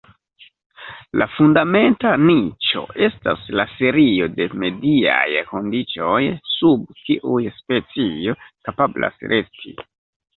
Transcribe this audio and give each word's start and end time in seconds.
La 1.21 1.25
fundamenta 1.31 2.13
niĉo 2.21 2.81
estas 3.07 3.43
la 3.59 3.65
serio 3.73 4.29
de 4.39 4.47
mediaj 4.63 5.27
kondiĉoj 5.51 6.23
sub 6.55 6.87
kiuj 7.03 7.43
specio 7.59 8.35
kapablas 8.69 9.21
resti. 9.35 9.75